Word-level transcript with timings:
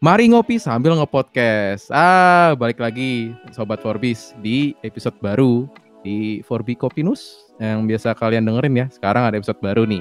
Mari 0.00 0.32
ngopi 0.32 0.56
sambil 0.56 0.96
ngepodcast. 0.96 1.92
Ah, 1.92 2.56
balik 2.56 2.80
lagi 2.80 3.36
Sobat 3.52 3.84
Forbis 3.84 4.32
di 4.40 4.72
episode 4.80 5.12
baru 5.20 5.68
di 6.00 6.40
Forbi 6.40 6.72
Kopinus 6.72 7.52
yang 7.60 7.84
biasa 7.84 8.16
kalian 8.16 8.48
dengerin 8.48 8.80
ya. 8.80 8.86
Sekarang 8.88 9.28
ada 9.28 9.36
episode 9.36 9.60
baru 9.60 9.84
nih. 9.84 10.00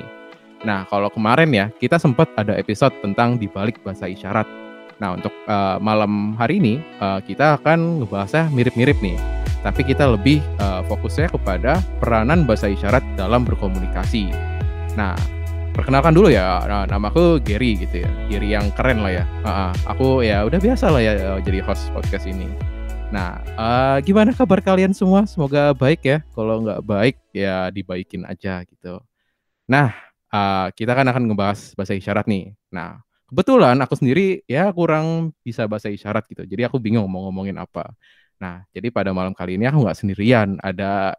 Nah, 0.64 0.88
kalau 0.88 1.12
kemarin 1.12 1.52
ya, 1.52 1.68
kita 1.84 2.00
sempat 2.00 2.32
ada 2.40 2.56
episode 2.56 2.96
tentang 3.04 3.36
dibalik 3.36 3.84
bahasa 3.84 4.08
isyarat. 4.08 4.48
Nah, 5.04 5.20
untuk 5.20 5.36
uh, 5.52 5.76
malam 5.84 6.40
hari 6.40 6.64
ini, 6.64 6.80
uh, 7.04 7.20
kita 7.20 7.60
akan 7.60 8.00
ngebahasnya 8.00 8.48
mirip-mirip 8.56 8.96
nih. 9.04 9.20
Tapi 9.68 9.84
kita 9.84 10.08
lebih 10.16 10.40
uh, 10.64 10.80
fokusnya 10.88 11.28
kepada 11.28 11.84
peranan 12.00 12.48
bahasa 12.48 12.72
isyarat 12.72 13.04
dalam 13.20 13.44
berkomunikasi. 13.44 14.32
Nah, 14.96 15.20
perkenalkan 15.80 16.12
dulu 16.12 16.28
ya 16.28 16.60
nah, 16.68 16.84
nama 16.84 17.08
aku 17.08 17.40
Gary 17.40 17.80
gitu 17.80 18.04
ya. 18.04 18.12
Gary 18.28 18.52
yang 18.52 18.68
keren 18.76 19.00
lah 19.00 19.24
ya. 19.24 19.26
Uh, 19.48 19.72
aku 19.88 20.28
ya 20.28 20.44
udah 20.44 20.60
biasa 20.60 20.92
lah 20.92 21.00
ya 21.00 21.16
eh, 21.16 21.40
jadi 21.40 21.64
host 21.64 21.88
podcast 21.96 22.28
ini. 22.28 22.52
Nah 23.16 23.40
uh, 23.56 23.98
gimana 24.04 24.36
kabar 24.36 24.60
kalian 24.60 24.92
semua? 24.92 25.24
Semoga 25.24 25.72
baik 25.72 26.04
ya. 26.04 26.20
Kalau 26.36 26.68
nggak 26.68 26.84
baik 26.84 27.16
ya 27.32 27.72
dibaikin 27.72 28.28
aja 28.28 28.68
gitu. 28.68 29.00
Nah 29.72 29.96
uh, 30.36 30.68
kita 30.76 30.92
kan 30.92 31.08
akan 31.08 31.32
ngebahas 31.32 31.72
bahasa 31.80 31.96
isyarat 31.96 32.28
nih. 32.28 32.52
Nah 32.76 33.00
kebetulan 33.32 33.80
aku 33.80 33.96
sendiri 33.96 34.44
ya 34.52 34.76
kurang 34.76 35.32
bisa 35.48 35.64
bahasa 35.64 35.88
isyarat 35.88 36.28
gitu. 36.28 36.44
Jadi 36.44 36.68
aku 36.68 36.76
bingung 36.76 37.08
mau 37.08 37.32
ngomongin 37.32 37.56
apa. 37.56 37.88
Nah 38.36 38.68
jadi 38.76 38.92
pada 38.92 39.16
malam 39.16 39.32
kali 39.32 39.56
ini 39.56 39.64
aku 39.64 39.80
nggak 39.80 39.96
sendirian. 39.96 40.60
Ada 40.60 41.16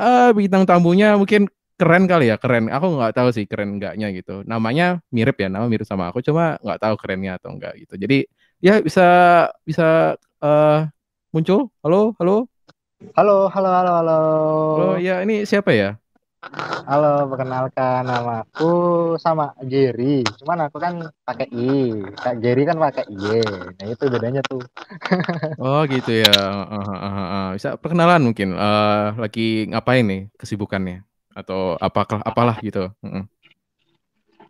uh, 0.00 0.32
bintang 0.32 0.64
tamunya 0.64 1.12
mungkin 1.20 1.44
keren 1.82 2.06
kali 2.06 2.30
ya 2.30 2.38
keren 2.38 2.70
aku 2.70 2.94
nggak 2.94 3.10
tahu 3.18 3.34
sih 3.34 3.42
keren 3.50 3.82
enggaknya 3.82 4.14
gitu 4.14 4.46
namanya 4.46 5.02
mirip 5.10 5.34
ya 5.34 5.50
nama 5.50 5.66
mirip 5.66 5.82
sama 5.82 6.14
aku 6.14 6.22
cuma 6.22 6.54
nggak 6.62 6.78
tahu 6.78 6.94
kerennya 6.94 7.42
atau 7.42 7.50
enggak 7.58 7.74
gitu 7.74 7.98
jadi 7.98 8.22
ya 8.62 8.78
bisa 8.78 9.06
bisa 9.66 10.14
uh, 10.38 10.86
muncul 11.34 11.74
halo 11.82 12.14
halo 12.22 12.46
halo 13.18 13.50
halo 13.50 13.70
halo 13.74 13.92
halo 13.98 14.18
halo 14.78 14.88
ya 15.02 15.26
ini 15.26 15.42
siapa 15.42 15.74
ya 15.74 15.98
Halo, 16.82 17.30
perkenalkan 17.30 18.02
nama 18.02 18.42
aku 18.42 19.14
sama 19.14 19.54
Jerry. 19.62 20.26
Cuman 20.42 20.66
aku 20.66 20.82
kan 20.82 20.98
pakai 21.22 21.46
I. 21.54 22.02
Kak 22.18 22.42
Jerry 22.42 22.66
kan 22.66 22.82
pakai 22.82 23.06
Y. 23.06 23.46
Nah, 23.78 23.86
itu 23.86 24.10
bedanya 24.10 24.42
tuh. 24.50 24.58
oh, 25.62 25.86
gitu 25.86 26.26
ya. 26.26 26.34
Uh, 26.34 26.74
uh, 26.82 26.98
uh, 26.98 27.22
uh. 27.22 27.46
Bisa 27.54 27.78
perkenalan 27.78 28.26
mungkin 28.26 28.58
uh, 28.58 29.14
lagi 29.14 29.70
ngapain 29.70 30.02
nih 30.02 30.34
kesibukannya? 30.34 31.06
Atau 31.32 31.76
apakah 31.80 32.20
apalah 32.22 32.56
gitu. 32.60 32.92
Mm 33.04 33.28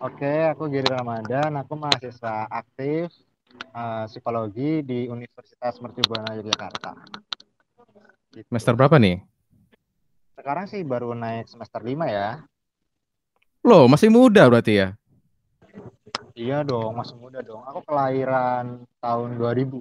Oke, 0.02 0.50
aku 0.50 0.66
Giri 0.66 0.90
Ramadan, 0.90 1.62
aku 1.62 1.78
mahasiswa 1.78 2.50
aktif 2.50 3.06
uh, 3.70 4.02
psikologi 4.10 4.82
di 4.82 5.06
Universitas 5.06 5.78
Mercubuana 5.78 6.34
Yogyakarta. 6.42 6.98
Gitu. 8.34 8.42
Semester 8.50 8.74
berapa 8.74 8.98
nih? 8.98 9.22
Sekarang 10.34 10.66
sih 10.66 10.82
baru 10.82 11.14
naik 11.14 11.46
semester 11.46 11.78
5 11.78 12.10
ya. 12.10 12.42
Loh, 13.62 13.86
masih 13.86 14.10
muda 14.10 14.42
berarti 14.50 14.82
ya? 14.82 14.88
Iya 16.34 16.66
dong, 16.66 16.98
masih 16.98 17.14
muda 17.22 17.38
dong. 17.38 17.62
Aku 17.62 17.86
kelahiran 17.86 18.82
tahun 18.98 19.38
2000, 19.38 19.78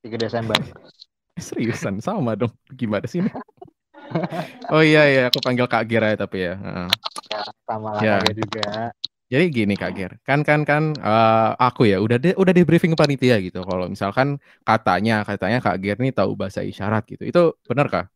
3 0.00 0.16
Desember. 0.16 0.56
Seriusan, 1.36 2.00
sama 2.00 2.32
dong. 2.40 2.56
Gimana 2.72 3.04
sih? 3.04 3.20
oh 4.74 4.82
iya 4.82 5.02
iya, 5.08 5.22
aku 5.28 5.38
panggil 5.42 5.66
Kak 5.66 5.84
Gira 5.88 6.14
ya 6.14 6.18
tapi 6.18 6.46
ya. 6.46 6.54
Uh. 6.58 6.88
sama 7.66 7.98
ya. 8.00 8.22
juga. 8.32 8.94
Jadi 9.26 9.44
gini 9.50 9.74
Kak 9.74 9.90
Gir, 9.98 10.22
kan 10.22 10.46
kan 10.46 10.62
kan 10.62 10.94
uh, 11.02 11.58
aku 11.58 11.90
ya 11.90 11.98
udah 11.98 12.14
di, 12.14 12.30
udah 12.38 12.54
di 12.54 12.62
briefing 12.62 12.94
panitia 12.94 13.42
gitu. 13.42 13.58
Kalau 13.66 13.90
misalkan 13.90 14.38
katanya 14.62 15.26
katanya 15.26 15.58
Kak 15.58 15.82
Gir 15.82 15.98
nih 15.98 16.14
tahu 16.14 16.38
bahasa 16.38 16.62
isyarat 16.62 17.02
gitu. 17.10 17.26
Itu 17.26 17.42
benar 17.66 17.90
kah? 17.90 18.06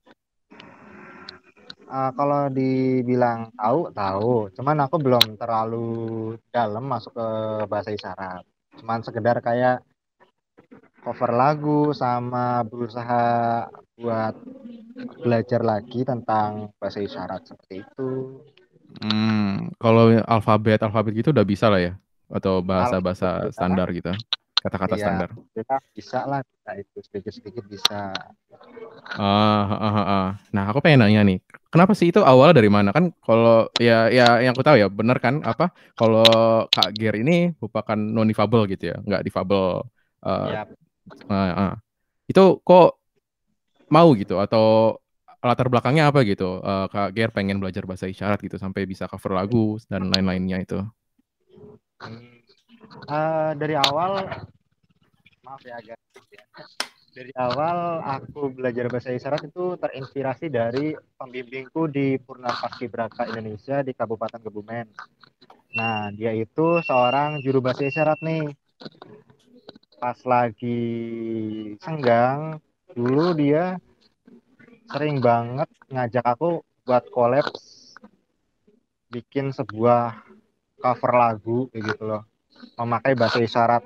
Uh, 1.90 2.14
kalau 2.14 2.46
dibilang 2.54 3.50
tahu 3.58 3.90
tahu, 3.90 4.34
cuman 4.54 4.86
aku 4.86 4.96
belum 5.02 5.34
terlalu 5.34 5.90
dalam 6.54 6.86
masuk 6.86 7.10
ke 7.18 7.28
bahasa 7.66 7.90
isyarat. 7.90 8.46
Cuman 8.78 9.02
sekedar 9.02 9.42
kayak 9.42 9.82
cover 11.00 11.32
lagu 11.32 11.96
sama 11.96 12.60
berusaha 12.68 13.66
buat 13.96 14.36
belajar 15.20 15.60
lagi 15.64 16.04
tentang 16.04 16.72
bahasa 16.76 17.00
isyarat 17.00 17.44
seperti 17.48 17.84
itu. 17.84 18.08
Hmm, 19.00 19.70
kalau 19.80 20.12
alfabet 20.28 20.82
alfabet 20.82 21.16
gitu 21.16 21.32
udah 21.32 21.46
bisa 21.46 21.72
lah 21.72 21.80
ya 21.80 21.92
atau 22.30 22.60
bahasa-bahasa 22.60 23.48
standar 23.50 23.88
gitu. 23.96 24.12
Kata-kata 24.60 24.94
iya, 25.00 25.04
standar. 25.08 25.28
Kita 25.56 25.76
bisa 25.96 26.18
lah 26.28 26.44
kita 26.44 26.72
itu 26.76 26.98
sedikit-sedikit 27.00 27.64
bisa. 27.64 28.12
Ah, 29.16 29.64
ah, 29.72 29.80
ah, 29.80 29.98
ah. 30.04 30.28
Nah, 30.52 30.68
aku 30.68 30.84
pengen 30.84 31.00
nanya 31.00 31.24
nih, 31.24 31.40
kenapa 31.72 31.96
sih 31.96 32.12
itu 32.12 32.20
awalnya 32.20 32.60
dari 32.60 32.68
mana 32.68 32.92
kan? 32.92 33.08
Kalau 33.24 33.72
ya 33.80 34.12
ya 34.12 34.36
yang 34.44 34.52
aku 34.52 34.60
tahu 34.60 34.76
ya 34.76 34.92
benar 34.92 35.16
kan 35.16 35.40
apa? 35.48 35.72
Kalau 35.96 36.68
Kak 36.68 36.92
Ger 36.92 37.16
ini 37.16 37.56
merupakan 37.56 37.96
non 37.96 38.28
difabel 38.28 38.68
gitu 38.68 38.92
ya, 38.92 39.00
nggak 39.00 39.24
difabel. 39.24 39.80
Uh, 40.20 40.48
yep. 40.52 40.68
Uh, 41.28 41.34
uh. 41.34 41.72
Itu 42.30 42.62
kok 42.62 42.98
mau 43.90 44.14
gitu 44.14 44.38
atau 44.38 44.96
latar 45.40 45.72
belakangnya 45.72 46.12
apa 46.12 46.20
gitu 46.22 46.60
uh, 46.60 46.86
Kak 46.92 47.16
Ger 47.16 47.32
pengen 47.32 47.58
belajar 47.58 47.88
bahasa 47.88 48.04
isyarat 48.04 48.38
gitu 48.44 48.60
sampai 48.60 48.84
bisa 48.84 49.08
cover 49.08 49.32
lagu 49.40 49.80
dan 49.88 50.12
lain-lainnya 50.12 50.60
itu 50.60 50.78
uh, 53.08 53.50
dari 53.56 53.72
awal 53.72 54.28
maaf 55.40 55.62
ya 55.64 55.80
agak 55.80 55.96
dari 57.10 57.34
awal 57.34 57.98
aku 58.06 58.54
belajar 58.54 58.86
bahasa 58.86 59.10
isyarat 59.10 59.50
itu 59.50 59.74
terinspirasi 59.82 60.46
dari 60.46 60.94
pembimbingku 61.18 61.90
di 61.90 62.14
Purna 62.22 62.54
Paskibraka 62.54 63.26
Indonesia 63.26 63.82
di 63.82 63.90
Kabupaten 63.90 64.38
Kebumen. 64.38 64.86
Nah, 65.74 66.14
dia 66.14 66.30
itu 66.30 66.78
seorang 66.86 67.42
juru 67.42 67.58
bahasa 67.58 67.82
isyarat 67.82 68.22
nih. 68.22 68.54
Pas 70.00 70.16
lagi 70.24 70.80
senggang, 71.76 72.56
dulu 72.96 73.36
dia 73.36 73.76
sering 74.88 75.20
banget 75.20 75.68
ngajak 75.92 76.24
aku 76.24 76.64
buat 76.88 77.04
collab 77.12 77.44
bikin 79.12 79.52
sebuah 79.52 80.24
cover 80.80 81.12
lagu 81.12 81.68
kayak 81.68 81.84
gitu 81.92 82.02
loh. 82.08 82.24
Memakai 82.80 83.12
bahasa 83.12 83.44
isyarat 83.44 83.84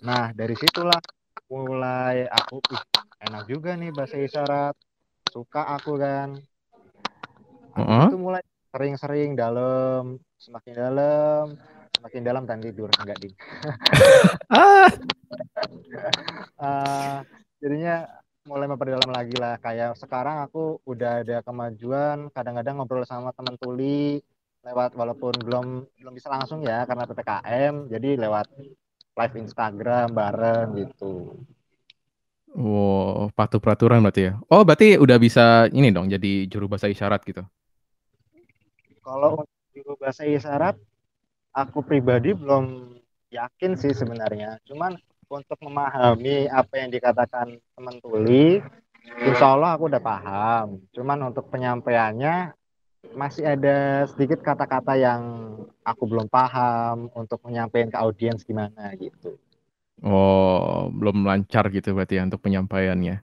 nah 0.00 0.32
dari 0.32 0.56
situlah 0.56 1.00
mulai 1.48 2.24
aku 2.28 2.60
ih 2.72 2.82
enak 3.24 3.44
juga 3.44 3.76
nih 3.76 3.92
bahasa 3.92 4.16
isyarat 4.16 4.74
suka 5.28 5.76
aku 5.76 6.00
kan. 6.00 6.40
Uh 7.76 7.80
-huh. 7.84 8.04
itu 8.08 8.16
mulai 8.16 8.42
sering-sering 8.72 9.36
dalam 9.36 10.16
semakin 10.40 10.74
dalam 10.74 11.44
semakin 12.04 12.20
dalam 12.20 12.44
dan 12.44 12.60
tidur 12.60 12.92
enggak 13.00 13.16
di 13.16 13.32
uh, 14.52 14.92
jadinya 17.64 18.04
mulai 18.44 18.68
memperdalam 18.68 19.08
lagi 19.08 19.32
lah 19.40 19.56
kayak 19.56 19.96
sekarang 19.96 20.44
aku 20.44 20.84
udah 20.84 21.24
ada 21.24 21.40
kemajuan 21.40 22.28
kadang-kadang 22.28 22.76
ngobrol 22.76 23.08
sama 23.08 23.32
teman 23.32 23.56
tuli 23.56 24.20
lewat 24.60 24.92
walaupun 24.92 25.32
belum 25.48 25.88
belum 25.96 26.12
bisa 26.12 26.28
langsung 26.28 26.60
ya 26.60 26.84
karena 26.84 27.08
ppkm 27.08 27.88
jadi 27.88 28.20
lewat 28.20 28.52
live 29.16 29.34
Instagram 29.40 30.12
bareng 30.12 30.76
gitu. 30.84 31.40
Wow, 32.52 33.32
patuh 33.32 33.64
peraturan 33.64 34.04
berarti 34.04 34.28
ya. 34.28 34.32
Oh, 34.52 34.60
berarti 34.60 35.00
udah 35.00 35.16
bisa 35.16 35.72
ini 35.72 35.88
dong 35.88 36.12
jadi 36.12 36.44
juru 36.52 36.68
bahasa 36.68 36.92
isyarat 36.92 37.24
gitu. 37.24 37.48
Kalau 39.00 39.48
juru 39.72 39.96
bahasa 39.96 40.28
isyarat 40.28 40.76
aku 41.54 41.86
pribadi 41.86 42.34
belum 42.34 42.98
yakin 43.30 43.78
sih 43.78 43.94
sebenarnya. 43.94 44.58
Cuman 44.66 44.98
untuk 45.30 45.58
memahami 45.62 46.46
apa 46.50 46.74
yang 46.78 46.90
dikatakan 46.92 47.58
teman 47.74 47.96
tuli 47.98 48.60
insya 49.24 49.56
Allah 49.56 49.76
aku 49.76 49.90
udah 49.90 50.02
paham 50.02 50.80
cuman 50.96 51.32
untuk 51.32 51.48
penyampaiannya 51.52 52.56
masih 53.12 53.44
ada 53.44 54.08
sedikit 54.08 54.40
kata-kata 54.40 54.96
yang 54.96 55.22
aku 55.84 56.08
belum 56.08 56.26
paham 56.28 57.12
untuk 57.12 57.40
menyampaikan 57.44 57.92
ke 57.92 57.98
audiens 58.00 58.46
gimana 58.46 58.96
gitu 58.96 59.36
oh 60.00 60.88
belum 60.88 61.24
lancar 61.28 61.68
gitu 61.68 61.92
berarti 61.92 62.16
ya 62.16 62.24
untuk 62.24 62.40
penyampaiannya 62.40 63.20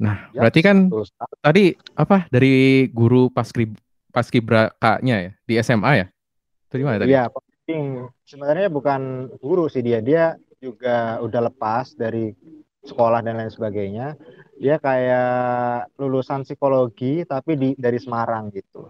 nah 0.00 0.32
ya, 0.34 0.48
berarti 0.48 0.60
kan 0.64 0.90
terus. 0.90 1.12
tadi 1.44 1.76
apa 1.94 2.26
dari 2.32 2.88
guru 2.90 3.30
paskri 3.30 3.70
paskibraka-nya 4.10 5.16
ya 5.28 5.30
di 5.46 5.54
SMA 5.62 5.92
ya 5.94 6.06
itu 6.70 6.86
mana 6.86 7.02
tadi? 7.02 7.10
Iya, 7.10 7.26
sebenarnya 8.24 8.68
bukan 8.70 9.32
guru 9.38 9.66
sih 9.66 9.82
dia, 9.84 9.98
dia 10.00 10.36
juga 10.60 11.18
udah 11.24 11.50
lepas 11.52 11.96
dari 11.96 12.32
sekolah 12.84 13.20
dan 13.20 13.36
lain 13.36 13.52
sebagainya 13.52 14.16
dia 14.56 14.76
kayak 14.80 15.92
lulusan 16.00 16.44
psikologi 16.44 17.24
tapi 17.28 17.56
di 17.56 17.68
dari 17.76 18.00
Semarang 18.00 18.48
gitu 18.52 18.88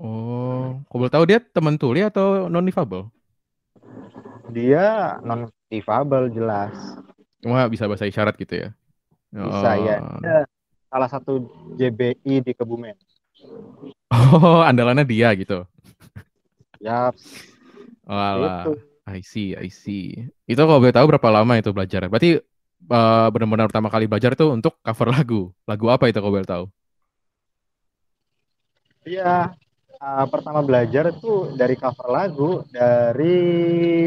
oh 0.00 0.76
kau 0.88 0.96
boleh 0.96 1.12
tahu 1.12 1.24
dia 1.28 1.40
teman 1.40 1.76
tuli 1.76 2.00
atau 2.00 2.48
non 2.48 2.64
difabel 2.64 3.08
dia 4.52 5.16
non 5.20 5.52
difabel 5.70 6.28
jelas. 6.34 6.74
Wah, 7.46 7.70
bisa 7.70 7.86
bahasa 7.86 8.04
isyarat 8.04 8.34
gitu 8.36 8.66
ya? 8.66 8.68
Bisa 9.30 9.70
ya. 9.78 9.96
Oh. 10.02 10.20
Dia 10.20 10.36
salah 10.90 11.08
satu 11.08 11.46
JBI 11.78 12.42
di 12.42 12.52
Kebumen. 12.52 12.98
Oh, 14.10 14.60
andalannya 14.60 15.06
dia 15.06 15.32
gitu. 15.38 15.64
Yap, 16.82 17.14
Walah, 18.10 18.66
itu. 18.66 18.72
I 19.06 19.22
see, 19.22 19.54
I 19.54 19.70
see. 19.70 20.18
Itu 20.50 20.66
kalau 20.66 20.82
boleh 20.82 20.94
tahu 20.94 21.06
berapa 21.14 21.28
lama 21.30 21.62
itu 21.62 21.70
belajar? 21.70 22.10
Berarti 22.10 22.38
eh, 22.38 23.26
benar-benar 23.30 23.70
pertama 23.70 23.86
kali 23.86 24.10
belajar 24.10 24.34
itu 24.34 24.50
untuk 24.50 24.82
cover 24.82 25.08
lagu. 25.14 25.54
Lagu 25.70 25.86
apa 25.94 26.10
itu 26.10 26.18
kalau 26.18 26.34
boleh 26.34 26.46
tahu? 26.46 26.66
Iya, 29.00 29.56
uh, 29.96 30.26
pertama 30.28 30.60
belajar 30.60 31.08
itu 31.08 31.56
dari 31.56 31.72
cover 31.72 32.08
lagu 32.12 32.50
dari 32.68 33.38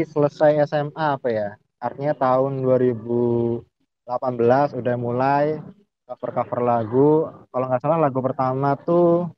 selesai 0.06 0.70
SMA 0.70 1.18
apa 1.18 1.28
ya? 1.32 1.48
Artinya 1.82 2.14
tahun 2.14 2.62
2018 2.62 4.78
udah 4.78 4.96
mulai 5.00 5.58
cover-cover 6.06 6.60
lagu. 6.62 7.26
Kalau 7.50 7.64
nggak 7.66 7.82
salah 7.82 7.98
lagu 7.98 8.20
pertama 8.22 8.78
tuh 8.78 9.34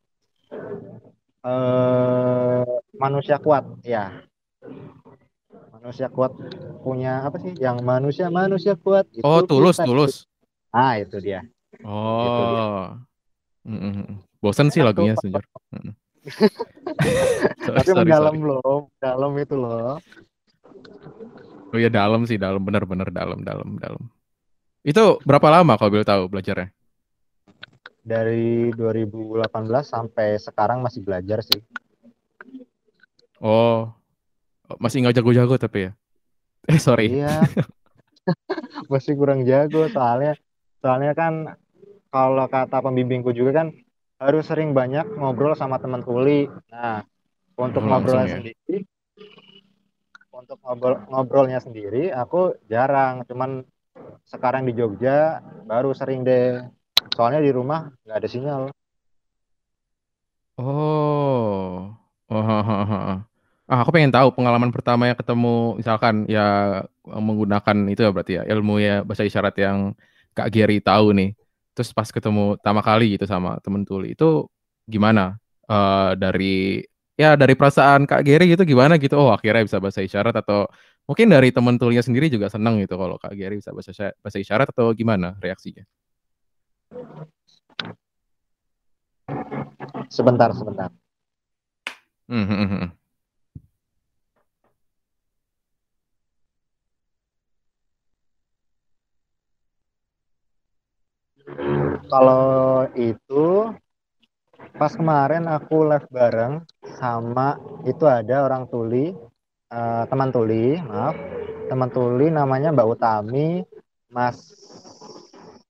eh 1.46 2.68
Manusia 3.00 3.40
Kuat, 3.40 3.80
ya. 3.80 4.25
Manusia 5.72 6.10
Kuat 6.10 6.34
punya 6.82 7.22
apa 7.26 7.38
sih? 7.38 7.54
Yang 7.56 7.78
manusia 7.86 8.26
manusia 8.26 8.74
kuat 8.74 9.06
itu 9.14 9.22
Oh, 9.22 9.42
tulus, 9.46 9.78
kita. 9.78 9.86
tulus. 9.86 10.14
Ah, 10.74 10.98
itu 10.98 11.16
dia. 11.22 11.46
Oh. 11.86 12.96
Mm-mm. 13.66 14.22
Bosan 14.38 14.70
sih 14.70 14.82
lagunya 14.82 15.18
sejujur. 15.18 15.42
Tapi 17.66 17.86
sorry, 17.86 18.10
sorry. 18.14 18.38
loh, 18.38 18.90
dalam 18.98 19.34
itu 19.38 19.54
loh. 19.58 19.98
Oh 21.74 21.78
iya 21.78 21.90
dalam 21.90 22.22
sih, 22.26 22.38
dalam 22.38 22.62
benar-benar 22.62 23.10
dalam, 23.10 23.42
dalam, 23.42 23.78
dalam. 23.78 24.02
Itu 24.86 25.18
berapa 25.26 25.50
lama 25.50 25.74
kalau 25.74 25.90
boleh 25.98 26.06
tahu 26.06 26.30
belajarnya? 26.30 26.70
Dari 28.06 28.70
2018 28.70 29.90
sampai 29.90 30.38
sekarang 30.38 30.78
masih 30.78 31.02
belajar 31.02 31.42
sih. 31.42 31.58
Oh, 33.42 33.90
masih 34.76 35.02
nggak 35.02 35.16
jago-jago 35.16 35.54
tapi 35.56 35.78
ya. 35.88 35.92
Eh 36.66 36.80
sorry. 36.80 37.22
Iya. 37.22 37.42
Masih 38.90 39.14
kurang 39.14 39.46
jago 39.46 39.86
soalnya 39.86 40.34
soalnya 40.82 41.14
kan 41.14 41.54
kalau 42.10 42.50
kata 42.50 42.82
pembimbingku 42.82 43.30
juga 43.30 43.62
kan 43.62 43.70
harus 44.18 44.50
sering 44.50 44.74
banyak 44.74 45.06
ngobrol 45.14 45.54
sama 45.54 45.78
teman 45.78 46.02
tuli. 46.02 46.50
Nah, 46.74 47.06
untuk 47.54 47.86
Oh, 47.86 47.88
ngobrolnya 47.88 48.26
ya. 48.26 48.36
sendiri 48.42 48.82
untuk 50.36 50.58
ngobrol 50.60 51.00
ngobrolnya 51.08 51.58
sendiri 51.62 52.10
aku 52.12 52.58
jarang, 52.66 53.22
cuman 53.24 53.62
sekarang 54.26 54.66
di 54.66 54.74
Jogja 54.74 55.40
baru 55.64 55.94
sering 55.94 56.26
deh. 56.26 56.66
Soalnya 57.14 57.40
di 57.40 57.54
rumah 57.54 57.94
nggak 58.04 58.18
ada 58.20 58.28
sinyal. 58.28 58.62
Oh. 60.58 61.94
Oh. 62.26 63.35
Ah, 63.66 63.82
aku 63.82 63.90
pengen 63.98 64.14
tahu 64.14 64.30
pengalaman 64.30 64.70
pertama 64.70 65.10
yang 65.10 65.18
ketemu 65.18 65.74
misalkan 65.74 66.22
ya 66.30 66.80
menggunakan 67.02 67.90
itu 67.90 67.98
ya 68.06 68.10
berarti 68.14 68.32
ya 68.38 68.42
ilmu 68.46 68.78
ya 68.78 69.02
bahasa 69.02 69.26
isyarat 69.26 69.58
yang 69.58 69.90
Kak 70.38 70.54
Gary 70.54 70.78
tahu 70.78 71.10
nih. 71.18 71.34
Terus 71.74 71.90
pas 71.90 72.06
ketemu 72.06 72.54
pertama 72.54 72.78
kali 72.86 73.18
gitu 73.18 73.26
sama 73.26 73.58
temen 73.66 73.82
tuli 73.82 74.14
itu 74.14 74.46
gimana? 74.86 75.34
Eh 75.66 76.10
dari 76.14 76.78
ya 77.18 77.34
dari 77.34 77.58
perasaan 77.58 78.06
Kak 78.06 78.22
Gary 78.22 78.54
gitu 78.54 78.62
gimana 78.62 79.02
gitu? 79.02 79.18
Oh, 79.18 79.34
akhirnya 79.34 79.66
bisa 79.66 79.82
bahasa 79.82 79.98
isyarat 79.98 80.46
atau 80.46 80.70
mungkin 81.10 81.26
dari 81.34 81.50
temen 81.50 81.74
tulinya 81.74 82.06
sendiri 82.06 82.30
juga 82.30 82.46
seneng 82.46 82.78
gitu 82.78 82.94
kalau 82.94 83.18
Kak 83.18 83.34
Gary 83.34 83.58
bisa 83.58 83.74
bahasa 83.74 84.14
bahasa 84.22 84.38
isyarat 84.38 84.70
atau 84.70 84.94
gimana 84.94 85.34
reaksinya? 85.42 85.82
Sebentar, 90.06 90.54
sebentar. 90.54 90.94
Hmm, 92.30 92.46
hmm, 92.46 93.05
Kalau 102.06 102.86
itu 102.94 103.74
pas 104.78 104.92
kemarin 104.94 105.50
aku 105.50 105.82
live 105.90 106.06
bareng 106.06 106.62
sama 107.02 107.58
itu 107.82 108.06
ada 108.06 108.46
orang 108.46 108.70
tuli 108.70 109.10
eh, 109.74 110.04
teman 110.06 110.30
tuli 110.30 110.78
maaf. 110.86 111.18
Teman 111.66 111.90
tuli 111.90 112.30
namanya 112.30 112.70
Mbak 112.70 112.88
Utami 112.94 113.58
Mas 114.06 114.38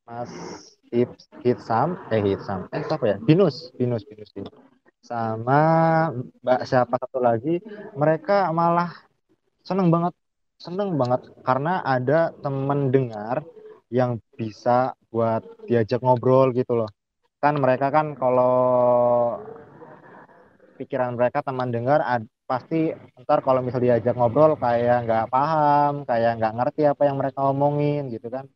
Mas 0.04 0.28
Hit 0.92 1.08
Hitsam 1.40 1.96
eh 2.12 2.20
Hitsam 2.20 2.68
eh 2.68 2.84
siapa 2.84 3.04
ya? 3.08 3.16
Binus 3.24 3.72
Binus 3.80 4.04
Binus 4.04 4.28
Binus. 4.36 4.52
Sama 5.00 5.60
Mbak 6.44 6.60
siapa 6.68 7.00
satu 7.00 7.16
lagi 7.16 7.64
mereka 7.96 8.52
malah 8.52 8.92
seneng 9.64 9.88
banget 9.88 10.12
seneng 10.60 11.00
banget. 11.00 11.32
Karena 11.40 11.80
ada 11.80 12.28
teman 12.44 12.92
dengar 12.92 13.40
yang 13.90 14.18
bisa 14.34 14.92
buat 15.10 15.42
diajak 15.68 16.02
ngobrol 16.02 16.50
gitu 16.52 16.72
loh. 16.84 16.90
Kan 17.42 17.60
mereka 17.62 17.88
kan 17.94 18.16
kalau 18.18 18.54
pikiran 20.76 21.16
mereka 21.16 21.40
teman 21.40 21.72
dengar 21.72 22.00
ad- 22.04 22.28
pasti 22.46 22.94
ntar 23.26 23.42
kalau 23.42 23.58
misal 23.58 23.82
diajak 23.82 24.14
ngobrol 24.14 24.54
kayak 24.54 25.02
nggak 25.08 25.26
paham 25.34 26.06
kayak 26.06 26.38
nggak 26.38 26.54
ngerti 26.54 26.82
apa 26.86 27.02
yang 27.08 27.16
mereka 27.18 27.40
omongin 27.50 28.06
gitu 28.12 28.28
kan. 28.30 28.46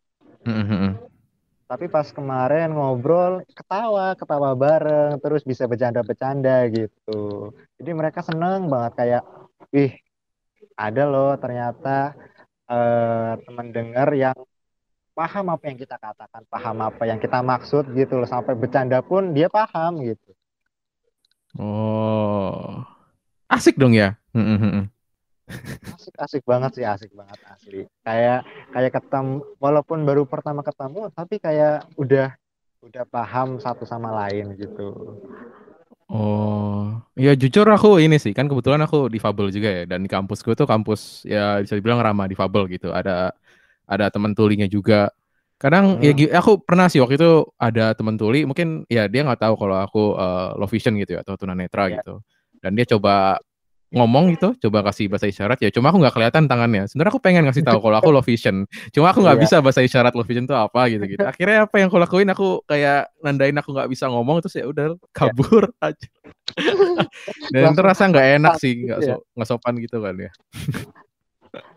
Tapi 1.70 1.86
pas 1.86 2.06
kemarin 2.10 2.74
ngobrol 2.74 3.46
ketawa 3.54 4.14
ketawa 4.18 4.50
bareng 4.58 5.22
terus 5.22 5.42
bisa 5.46 5.66
bercanda-bercanda 5.70 6.66
gitu. 6.70 7.50
Jadi 7.78 7.90
mereka 7.94 8.20
seneng 8.26 8.66
banget 8.66 8.92
kayak 8.98 9.22
wih 9.74 9.92
ada 10.74 11.02
loh 11.06 11.34
ternyata 11.38 12.14
eh, 12.70 13.32
teman 13.46 13.68
dengar 13.74 14.08
yang 14.14 14.38
paham 15.20 15.52
apa 15.52 15.68
yang 15.68 15.76
kita 15.76 16.00
katakan 16.00 16.48
paham 16.48 16.80
apa 16.80 17.02
yang 17.04 17.20
kita 17.20 17.44
maksud 17.44 17.92
gitu 17.92 18.16
loh. 18.16 18.24
Sampai 18.24 18.56
bercanda 18.56 19.04
pun 19.04 19.36
dia 19.36 19.52
paham 19.52 20.00
gitu. 20.00 20.32
Oh. 21.60 22.80
Asik 23.52 23.76
dong 23.76 23.92
ya. 23.92 24.16
Asik 25.98 26.14
asik 26.14 26.42
banget 26.46 26.78
sih 26.78 26.86
asik 26.86 27.10
banget 27.10 27.42
asli 27.50 27.82
kayak 28.06 28.46
kayak 28.70 28.92
ketemu 28.94 29.42
walaupun 29.58 30.06
baru 30.06 30.22
pertama 30.22 30.62
ketemu 30.62 31.10
tapi 31.10 31.42
kayak 31.42 31.90
udah 31.98 32.38
udah 32.86 33.04
paham 33.10 33.58
satu 33.58 33.82
sama 33.82 34.14
lain 34.14 34.54
gitu. 34.54 35.18
Oh, 36.10 36.98
ya 37.14 37.38
jujur 37.38 37.62
aku 37.70 38.02
ini 38.02 38.18
sih 38.18 38.34
kan 38.34 38.50
kebetulan 38.50 38.82
aku 38.82 39.06
difabel 39.06 39.50
juga 39.50 39.70
ya. 39.70 39.82
Dan 39.90 40.06
di 40.06 40.10
kampusku 40.10 40.54
tuh 40.54 40.66
kampus 40.66 41.26
ya 41.26 41.62
bisa 41.62 41.74
dibilang 41.78 41.98
ramah 41.98 42.26
difabel 42.26 42.70
gitu. 42.70 42.90
Ada 42.94 43.34
ada 43.90 44.06
teman 44.08 44.32
tulinya 44.32 44.70
juga. 44.70 45.10
Kadang 45.58 45.98
ya 46.00 46.14
Hmm. 46.14 46.18
gi- 46.18 46.32
aku 46.32 46.62
pernah 46.62 46.86
sih 46.88 47.02
waktu 47.02 47.18
itu 47.20 47.30
ada 47.58 47.92
teman 47.92 48.16
tuli 48.16 48.48
mungkin 48.48 48.88
ya 48.88 49.10
dia 49.10 49.26
nggak 49.26 49.44
tahu 49.44 49.54
kalau 49.58 49.76
aku 49.76 50.02
eh, 50.14 50.48
low 50.56 50.64
vision 50.64 50.94
gitu 50.96 51.18
ya 51.18 51.20
atau 51.20 51.34
tunanetra 51.36 51.90
Ya. 51.90 52.00
gitu. 52.00 52.22
Dan 52.62 52.78
dia 52.78 52.86
coba 52.88 53.36
ngomong 53.90 54.30
gitu, 54.38 54.54
coba 54.62 54.86
kasih 54.86 55.10
bahasa 55.10 55.26
isyarat 55.26 55.58
ya. 55.58 55.68
Cuma 55.68 55.90
aku 55.90 55.98
nggak 55.98 56.14
kelihatan 56.14 56.46
tangannya. 56.46 56.86
Sebenarnya 56.86 57.10
aku 57.10 57.18
pengen 57.18 57.42
ngasih 57.44 57.66
tahu 57.66 57.82
kalau 57.82 57.98
aku 57.98 58.08
low 58.08 58.22
vision. 58.22 58.62
Cuma 58.94 59.10
aku 59.10 59.18
nggak 59.20 59.34
Iya. 59.36 59.42
bisa 59.42 59.56
bahasa 59.58 59.82
isyarat 59.82 60.14
low 60.14 60.22
vision 60.22 60.46
itu 60.46 60.54
apa 60.54 60.86
gitu 60.88 61.04
gitu. 61.10 61.24
Akhirnya 61.26 61.66
apa 61.66 61.74
yang 61.76 61.90
aku 61.90 61.98
lakuin 61.98 62.30
aku 62.30 62.62
kayak 62.64 63.10
nandain 63.18 63.58
aku 63.58 63.74
nggak 63.74 63.90
bisa 63.90 64.06
ngomong 64.06 64.38
terus 64.40 64.54
ya 64.54 64.64
udah 64.64 64.94
kabur 65.10 65.74
aja. 65.82 66.06
Dan 67.50 67.74
terasa 67.74 68.06
nggak 68.06 68.26
enak 68.38 68.54
sih, 68.56 68.86
nggak 68.86 68.98
Iya. 69.02 69.14
so, 69.18 69.26
nggak 69.34 69.48
sopan 69.50 69.74
gitu 69.82 69.98
kan 69.98 70.14
ya. 70.16 70.30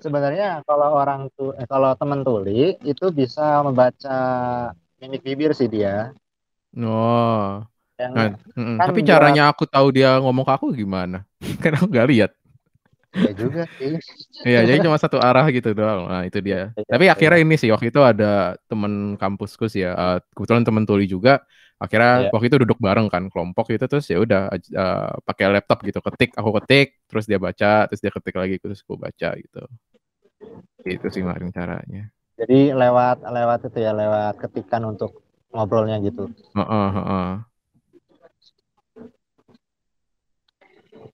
Sebenarnya 0.03 0.45
kalau 0.67 0.89
orang 1.01 1.19
tuh 1.37 1.47
eh, 1.59 1.67
kalau 1.73 1.89
teman 1.99 2.21
tuli 2.27 2.51
itu 2.89 3.05
bisa 3.19 3.41
membaca 3.67 4.09
mimik 5.01 5.21
bibir 5.27 5.51
sih 5.59 5.69
dia 5.75 6.13
Oh, 6.77 7.61
yang 8.01 8.15
nah, 8.15 8.27
mm-mm. 8.57 8.77
kan 8.77 8.89
tapi 8.89 8.99
buat- 9.07 9.09
caranya 9.09 9.41
aku 9.53 9.63
tahu 9.69 9.87
dia 9.95 10.17
ngomong 10.21 10.45
ke 10.47 10.53
aku 10.57 10.65
gimana? 10.81 11.17
Kan 11.63 11.71
aku 11.77 11.85
nggak 11.93 12.07
lihat. 12.11 12.31
ya 13.23 13.31
juga 13.41 13.61
sih 13.77 13.91
Iya, 14.47 14.59
jadi 14.67 14.79
cuma 14.85 14.97
satu 15.03 15.17
arah 15.27 15.45
gitu 15.55 15.69
doang. 15.77 15.99
Nah, 16.11 16.21
itu 16.27 16.39
dia. 16.47 16.75
Iya, 16.77 16.83
Tapi 16.91 17.05
iya. 17.13 17.13
akhirnya 17.13 17.39
ini 17.43 17.55
sih 17.61 17.69
waktu 17.73 17.87
itu 17.91 18.01
ada 18.11 18.25
temen 18.69 19.15
kampusku 19.21 19.65
sih 19.71 19.81
ya, 19.87 19.89
eh, 20.01 20.15
kebetulan 20.35 20.63
temen 20.67 20.83
tuli 20.89 21.03
juga. 21.13 21.31
Akhirnya 21.83 22.11
Iya. 22.23 22.29
waktu 22.31 22.47
itu 22.47 22.57
duduk 22.63 22.79
bareng 22.79 23.11
kan 23.11 23.27
kelompok 23.27 23.67
gitu 23.75 23.83
terus 23.91 24.07
ya 24.07 24.23
udah 24.23 24.47
eh, 24.55 25.11
pakai 25.27 25.51
laptop 25.51 25.83
gitu 25.83 25.99
ketik, 25.99 26.31
aku 26.39 26.49
ketik, 26.63 26.87
terus 27.11 27.27
dia 27.27 27.35
baca, 27.43 27.91
terus 27.91 27.99
dia 27.99 28.11
ketik 28.15 28.35
lagi, 28.39 28.55
terus 28.63 28.79
aku 28.87 28.95
baca 28.95 29.29
gitu. 29.35 29.61
Itu 30.87 31.07
sih 31.11 31.19
kemarin 31.23 31.51
caranya. 31.51 32.07
jadi 32.33 32.73
lewat 32.73 33.21
lewat 33.29 33.59
itu 33.69 33.77
ya 33.77 33.93
lewat 33.93 34.41
ketikan 34.41 34.81
untuk 34.89 35.21
ngobrolnya 35.53 36.01
gitu 36.01 36.33
Heeh, 36.57 36.87
heeh. 36.97 37.29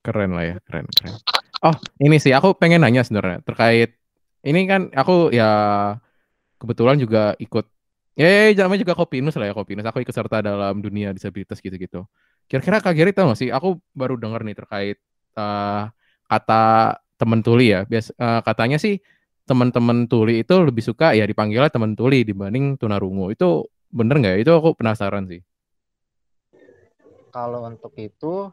Keren 0.00 0.32
lah 0.32 0.44
ya, 0.48 0.56
keren, 0.64 0.88
keren. 0.96 1.14
Oh, 1.60 1.76
ini 2.00 2.16
sih 2.16 2.32
aku 2.32 2.56
pengen 2.56 2.80
nanya 2.80 3.04
sebenarnya 3.04 3.44
terkait 3.44 3.92
ini 4.48 4.64
kan 4.64 4.88
aku 4.96 5.28
ya 5.28 5.50
kebetulan 6.56 6.96
juga 6.96 7.36
ikut 7.36 7.68
ya 8.18 8.50
ya, 8.50 8.64
namanya 8.64 8.80
juga 8.82 8.94
Kopinus 8.98 9.34
lah 9.38 9.50
ya 9.50 9.54
Kopinus. 9.54 9.86
Aku 9.86 10.02
ikut 10.02 10.14
serta 10.14 10.42
dalam 10.42 10.78
dunia 10.82 11.14
disabilitas 11.14 11.58
gitu-gitu. 11.58 12.06
Kira-kira 12.50 12.82
Kak 12.82 12.94
Geri 12.98 13.14
tahu 13.14 13.30
gak 13.30 13.38
sih? 13.38 13.50
Aku 13.54 13.78
baru 13.94 14.18
dengar 14.18 14.42
nih 14.42 14.58
terkait 14.58 14.98
uh, 15.38 15.86
kata 16.26 16.98
temen 17.14 17.40
tuli 17.46 17.70
ya. 17.70 17.86
Bias, 17.86 18.10
uh, 18.18 18.42
katanya 18.42 18.80
sih 18.80 18.98
teman-teman 19.46 20.06
tuli 20.06 20.46
itu 20.46 20.54
lebih 20.62 20.82
suka 20.82 21.10
ya 21.14 21.26
dipanggilnya 21.26 21.70
teman 21.70 21.94
tuli 21.94 22.26
dibanding 22.26 22.78
tunarungu. 22.78 23.30
Itu 23.30 23.70
bener 23.90 24.18
nggak? 24.18 24.34
ya? 24.34 24.38
Itu 24.42 24.52
aku 24.58 24.78
penasaran 24.78 25.30
sih. 25.30 25.42
Kalau 27.30 27.62
untuk 27.66 27.94
itu 27.94 28.50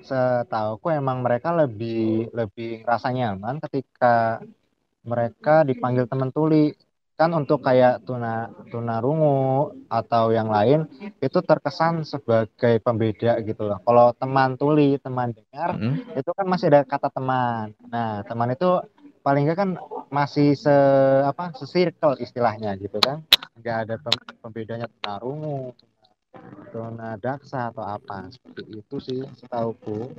setauku 0.00 0.88
emang 0.92 1.20
mereka 1.20 1.52
lebih 1.52 2.32
lebih 2.32 2.84
ngerasa 2.84 3.12
nyaman 3.12 3.60
ketika 3.68 4.40
mereka 5.06 5.62
dipanggil 5.62 6.08
teman 6.08 6.32
tuli 6.32 6.74
kan 7.16 7.32
untuk 7.32 7.64
kayak 7.64 8.04
tuna 8.04 8.52
tuna 8.68 9.00
rungu 9.00 9.72
atau 9.88 10.28
yang 10.36 10.52
lain 10.52 10.84
itu 11.24 11.40
terkesan 11.40 12.04
sebagai 12.04 12.76
pembeda 12.84 13.40
gitu 13.40 13.64
loh. 13.64 13.80
Kalau 13.80 14.12
teman 14.12 14.60
tuli, 14.60 15.00
teman 15.00 15.32
dengar 15.32 15.80
mm 15.80 15.80
-hmm. 15.80 16.20
itu 16.20 16.30
kan 16.36 16.46
masih 16.46 16.68
ada 16.68 16.84
kata 16.84 17.08
teman. 17.08 17.72
Nah, 17.88 18.20
teman 18.28 18.52
itu 18.52 18.68
paling 19.24 19.48
enggak 19.48 19.58
kan 19.64 19.70
masih 20.12 20.54
se 20.54 20.76
apa 21.24 21.56
se-circle 21.56 22.20
istilahnya 22.20 22.76
gitu 22.76 23.00
kan. 23.00 23.24
Enggak 23.56 23.88
ada 23.88 23.96
pembedanya 24.44 24.86
tuna 24.86 25.14
rungu, 25.16 25.72
tuna 26.68 27.16
daksa 27.16 27.72
atau 27.72 27.82
apa. 27.82 28.28
Seperti 28.28 28.62
itu 28.84 28.96
sih 29.00 29.20
setauku. 29.40 30.12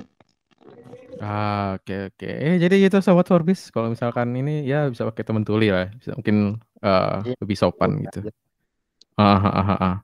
Ah, 1.18 1.74
oke 1.74 2.14
oke. 2.14 2.28
Eh, 2.28 2.56
jadi 2.62 2.78
gitu 2.78 3.02
sobat 3.02 3.26
Forbes, 3.26 3.74
kalau 3.74 3.90
misalkan 3.90 4.30
ini 4.38 4.62
ya 4.62 4.86
bisa 4.86 5.02
pakai 5.08 5.26
teman 5.26 5.42
tuli 5.42 5.72
lah, 5.72 5.90
bisa 5.98 6.14
mungkin 6.14 6.62
uh, 6.82 7.22
lebih 7.38 7.56
sopan 7.58 8.02
gitu. 8.04 8.28
Ah, 9.18 9.38
ah, 9.38 9.58
ah, 9.58 9.70
ah. 9.78 9.96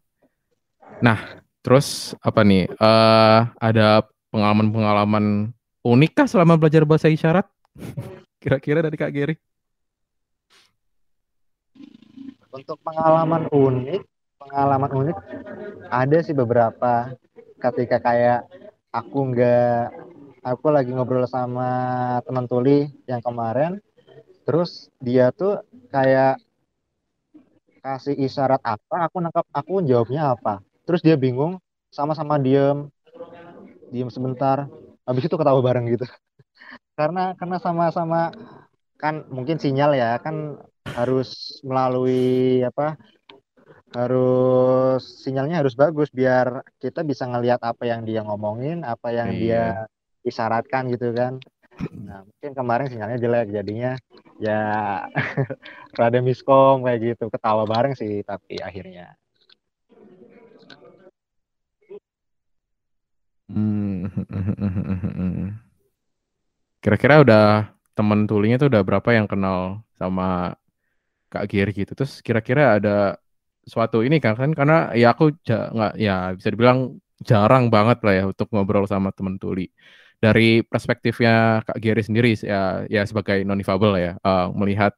Nah, 0.99 1.19
terus 1.62 2.19
apa 2.19 2.43
nih? 2.43 2.71
Uh, 2.78 3.47
ada 3.59 4.02
pengalaman-pengalaman 4.35 5.54
unik 5.87 6.12
kah 6.14 6.26
selama 6.26 6.59
belajar 6.59 6.83
bahasa 6.83 7.11
isyarat? 7.11 7.47
Kira-kira 8.43 8.83
dari 8.83 8.97
Kak 8.99 9.12
Geri? 9.14 9.37
Untuk 12.54 12.78
pengalaman 12.87 13.50
unik, 13.50 14.02
pengalaman 14.38 14.90
unik 14.95 15.16
ada 15.90 16.19
sih 16.23 16.35
beberapa. 16.35 17.11
Ketika 17.59 17.99
kayak 17.99 18.47
aku 18.95 19.35
nggak 19.35 19.90
aku 20.45 20.66
lagi 20.69 20.93
ngobrol 20.93 21.25
sama 21.25 22.21
teman 22.23 22.45
tuli 22.45 22.93
yang 23.09 23.25
kemarin 23.25 23.81
terus 24.45 24.93
dia 25.00 25.33
tuh 25.33 25.64
kayak 25.88 26.37
kasih 27.85 28.17
isyarat 28.17 28.64
apa 28.64 28.97
aku 29.05 29.21
nangkap 29.21 29.45
aku 29.53 29.85
jawabnya 29.85 30.33
apa. 30.33 30.64
Terus 30.88 31.05
dia 31.05 31.21
bingung 31.21 31.61
sama-sama 31.93 32.41
diem. 32.41 32.88
Diem 33.93 34.09
sebentar. 34.09 34.64
Habis 35.05 35.29
itu 35.29 35.37
ketawa 35.37 35.61
bareng 35.61 35.85
gitu. 35.93 36.09
Karena 36.99 37.37
karena 37.37 37.61
sama-sama 37.61 38.33
kan 38.97 39.29
mungkin 39.29 39.61
sinyal 39.61 39.93
ya 39.93 40.17
kan 40.17 40.57
harus 40.97 41.61
melalui 41.61 42.62
apa 42.64 42.97
harus 43.93 45.03
sinyalnya 45.23 45.61
harus 45.61 45.75
bagus 45.76 46.09
biar 46.09 46.62
kita 46.79 47.05
bisa 47.05 47.26
ngelihat 47.29 47.61
apa 47.62 47.85
yang 47.85 48.07
dia 48.07 48.23
ngomongin 48.23 48.87
apa 48.87 49.11
yang 49.12 49.35
iya. 49.35 49.38
dia 49.38 49.64
isyaratkan 50.25 50.88
gitu 50.95 51.12
kan 51.12 51.43
nah 52.04 52.23
mungkin 52.23 52.52
kemarin 52.54 52.87
sinyalnya 52.87 53.19
jelek 53.19 53.49
jadinya 53.50 53.93
ya 54.38 54.61
rada 55.99 56.19
miskom 56.23 56.83
kayak 56.87 57.14
gitu 57.14 57.31
ketawa 57.31 57.66
bareng 57.66 57.95
sih 57.95 58.23
tapi 58.26 58.59
akhirnya. 58.59 59.14
Hmm. 63.45 64.09
kira-kira 66.85 67.25
udah 67.25 67.73
temen 67.97 68.28
tulinya 68.28 68.61
tuh 68.61 68.69
udah 68.69 68.83
berapa 68.85 69.09
yang 69.16 69.25
kenal 69.25 69.81
sama 69.97 70.52
Kak 71.33 71.49
Giri 71.49 71.73
gitu? 71.73 71.97
Terus 71.97 72.21
kira-kira 72.21 72.76
ada 72.76 73.16
suatu 73.64 74.04
ini 74.04 74.21
kan 74.21 74.37
kan 74.37 74.52
karena 74.52 74.93
ya 74.93 75.16
aku 75.16 75.33
nggak 75.49 75.93
ya 75.97 76.37
bisa 76.37 76.49
dibilang 76.52 77.00
jarang 77.25 77.73
banget 77.73 78.04
lah 78.04 78.12
ya 78.12 78.25
untuk 78.28 78.52
ngobrol 78.52 78.85
sama 78.85 79.09
temen 79.16 79.40
tuli 79.40 79.73
dari 80.25 80.64
perspektifnya 80.64 81.61
Kak 81.69 81.76
Giri 81.85 82.00
sendiri 82.00 82.33
ya 82.40 82.88
ya 82.88 83.04
sebagai 83.04 83.45
non 83.45 83.61
difabel 83.61 83.93
ya 84.00 84.12
uh, 84.25 84.49
melihat 84.57 84.97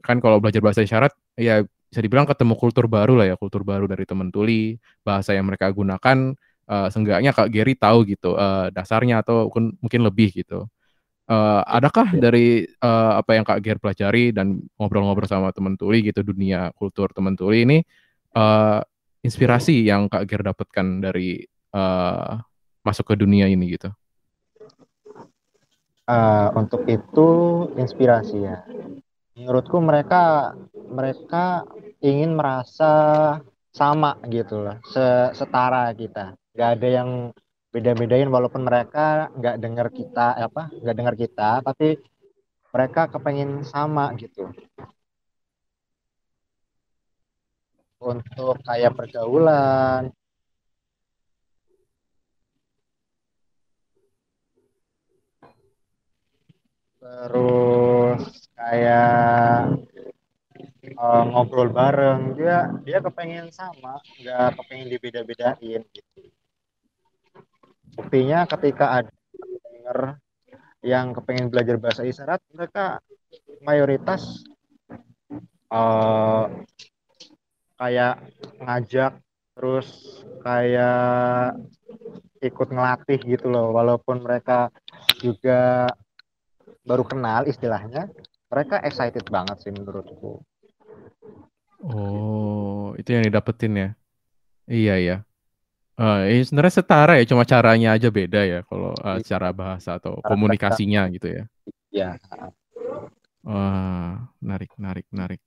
kan 0.00 0.24
kalau 0.24 0.40
belajar 0.40 0.64
bahasa 0.64 0.80
isyarat 0.80 1.12
ya 1.36 1.60
bisa 1.92 2.00
dibilang 2.00 2.24
ketemu 2.24 2.56
kultur 2.56 2.88
baru 2.88 3.20
lah 3.20 3.26
ya 3.28 3.36
kultur 3.36 3.60
baru 3.60 3.84
dari 3.84 4.08
teman 4.08 4.32
tuli 4.32 4.80
bahasa 5.04 5.36
yang 5.36 5.44
mereka 5.44 5.68
gunakan 5.68 6.32
uh, 6.68 6.88
seenggaknya 6.88 7.36
Kak 7.36 7.52
Giri 7.52 7.76
tahu 7.76 8.08
gitu 8.08 8.34
uh, 8.34 8.72
dasarnya 8.72 9.20
atau 9.20 9.52
mungkin 9.52 9.76
mungkin 9.78 10.00
lebih 10.08 10.32
gitu. 10.32 10.64
Uh, 11.24 11.64
adakah 11.64 12.12
dari 12.20 12.68
uh, 12.84 13.16
apa 13.16 13.32
yang 13.32 13.44
Kak 13.48 13.64
Giri 13.64 13.80
pelajari 13.80 14.24
dan 14.36 14.60
ngobrol-ngobrol 14.76 15.24
sama 15.24 15.56
teman 15.56 15.76
tuli 15.80 16.04
gitu 16.04 16.20
dunia 16.20 16.68
kultur 16.76 17.08
teman 17.16 17.32
tuli 17.32 17.64
ini 17.64 17.78
uh, 18.36 18.84
inspirasi 19.24 19.88
yang 19.88 20.12
Kak 20.12 20.28
Giri 20.28 20.44
dapatkan 20.44 20.86
dari 21.00 21.40
uh, 21.72 22.36
masuk 22.84 23.08
ke 23.08 23.14
dunia 23.16 23.48
ini 23.48 23.72
gitu 23.72 23.88
uh, 26.08 26.48
untuk 26.56 26.84
itu 26.88 27.28
inspirasi 27.76 28.38
ya. 28.44 28.64
Menurutku 29.34 29.82
mereka 29.82 30.54
mereka 30.76 31.66
ingin 31.98 32.38
merasa 32.38 32.92
sama 33.74 34.14
gitu 34.30 34.62
loh 34.62 34.78
setara 35.34 35.90
kita. 35.96 36.38
Nggak 36.54 36.70
ada 36.78 36.88
yang 36.88 37.10
beda-bedain 37.74 38.30
walaupun 38.30 38.62
mereka 38.62 39.34
nggak 39.34 39.58
dengar 39.58 39.90
kita 39.90 40.38
apa 40.38 40.70
nggak 40.70 40.94
dengar 40.94 41.14
kita 41.18 41.58
tapi 41.66 41.98
mereka 42.70 43.10
kepengen 43.10 43.66
sama 43.66 44.14
gitu. 44.14 44.46
Untuk 47.98 48.60
kayak 48.62 48.94
pergaulan 48.94 50.14
terus 57.04 58.48
kayak 58.56 59.76
uh, 60.96 61.22
ngobrol 61.28 61.68
bareng. 61.68 62.32
Dia 62.32 62.72
dia 62.80 63.04
kepengen 63.04 63.52
sama 63.52 64.00
nggak 64.16 64.56
kepengen 64.56 64.88
dibeda-bedain 64.88 65.84
gitu. 65.84 66.20
Buktinya 67.94 68.48
ketika 68.48 69.04
ada 69.04 69.12
denger 69.36 69.98
yang 70.84 71.12
kepengen 71.12 71.52
belajar 71.52 71.76
bahasa 71.76 72.02
isyarat 72.08 72.40
mereka 72.56 72.98
mayoritas 73.60 74.44
uh, 75.68 76.48
kayak 77.76 78.20
ngajak 78.60 79.12
terus 79.54 79.88
kayak 80.42 81.54
ikut 82.42 82.68
ngelatih 82.72 83.20
gitu 83.22 83.46
loh. 83.52 83.70
Walaupun 83.76 84.24
mereka 84.24 84.68
juga 85.22 85.88
baru 86.84 87.04
kenal 87.04 87.48
istilahnya 87.48 88.12
mereka 88.52 88.78
excited 88.84 89.24
banget 89.32 89.56
sih 89.64 89.72
menurutku 89.72 90.44
oh 91.84 92.94
itu 93.00 93.08
yang 93.10 93.24
didapetin 93.24 93.72
ya 93.74 93.88
iya 94.68 94.96
iya 95.00 95.16
Uh, 95.94 96.26
eh, 96.26 96.42
sebenarnya 96.42 96.74
setara 96.82 97.22
ya, 97.22 97.24
cuma 97.30 97.46
caranya 97.46 97.94
aja 97.94 98.10
beda 98.10 98.42
ya 98.42 98.66
kalau 98.66 98.90
uh, 98.98 99.22
cara 99.22 99.54
bahasa 99.54 99.94
atau 99.94 100.18
komunikasinya 100.26 101.06
gitu 101.14 101.30
ya. 101.30 101.42
Iya. 101.94 102.18
Wah, 103.46 104.26
menarik, 104.42 104.74
menarik, 104.74 105.06
menarik. 105.14 105.40